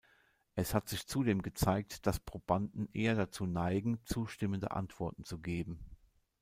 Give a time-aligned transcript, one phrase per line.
[0.55, 5.77] Es hat sich zudem gezeigt, dass Probanden eher dazu neigen, zustimmende Antworten zu geben.